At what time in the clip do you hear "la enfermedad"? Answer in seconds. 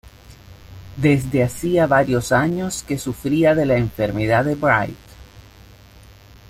3.67-4.43